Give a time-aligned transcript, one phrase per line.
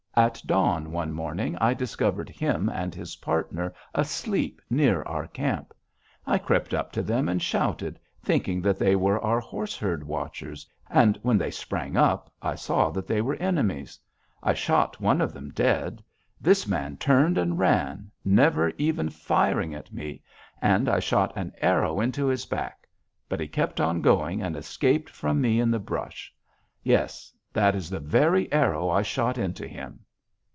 [0.13, 5.73] At dawn, one morning, I discovered him and his partner asleep near our camp.
[6.27, 11.17] I crept up to them and shouted, thinking that they were our horseherd watchers, and
[11.23, 13.97] when they sprang up, I saw that they were enemies.
[14.43, 16.03] I shot one of them dead.
[16.41, 20.21] This man turned and ran, never even firing at me,
[20.61, 22.85] and I shot an arrow into his back,
[23.29, 26.33] but he kept on going and escaped from me in the brush!
[26.83, 27.31] Yes.
[27.53, 30.05] That is the very arrow I shot into him!'